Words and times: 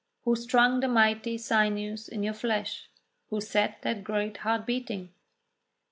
Who 0.23 0.35
strung 0.35 0.79
the 0.79 0.87
mighty 0.87 1.37
sinews 1.37 2.09
in 2.09 2.23
your 2.23 2.33
flesh? 2.33 2.89
Who 3.29 3.39
set 3.39 3.83
that 3.83 4.03
great 4.03 4.37
heart 4.37 4.65
beating? 4.65 5.13